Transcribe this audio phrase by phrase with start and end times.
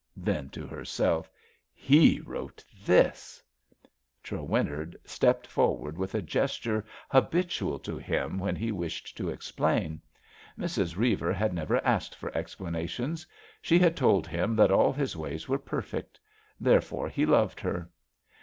[0.17, 1.33] Then to her self i^'
[1.75, 3.43] He wrote this
[3.87, 9.29] 1 ^' Trewinnard stepped forward with a gesture habitual to him when he wished to
[9.29, 10.01] explain.
[10.57, 10.97] Mrs.
[10.97, 13.27] Reiver had never asked for explanations.
[13.61, 16.19] She had told him that all his ways were perfect.
[16.59, 17.87] There fore he loved her.